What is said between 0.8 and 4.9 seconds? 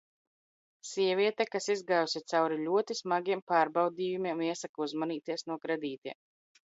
Sieviete, kas izgājusi cauri ļoti smagiem pārbaudījumiem, iesaka